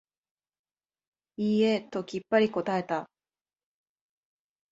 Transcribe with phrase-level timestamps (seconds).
[1.37, 3.07] いいえ、ときっぱり答えた。